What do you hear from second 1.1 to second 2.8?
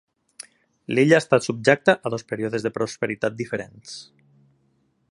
ha estat subjecta a dos períodes de